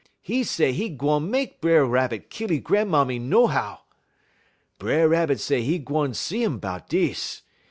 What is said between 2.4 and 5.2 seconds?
'e gran'mammy nohow. "B'er